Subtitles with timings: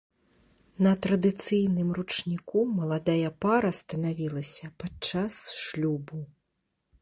[0.85, 6.25] На традыцыйным ручніку маладая пара станавілася падчас шлюбу.